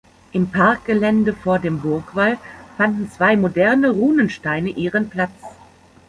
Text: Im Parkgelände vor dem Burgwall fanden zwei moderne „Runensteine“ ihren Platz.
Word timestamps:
Im 0.31 0.49
Parkgelände 0.49 1.31
vor 1.31 1.59
dem 1.59 1.79
Burgwall 1.79 2.39
fanden 2.75 3.11
zwei 3.11 3.37
moderne 3.37 3.91
„Runensteine“ 3.91 4.69
ihren 4.71 5.11
Platz. 5.11 5.43